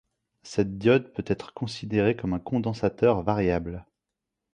[0.41, 3.85] Cette diode peut être considérée comme un condensateur variable.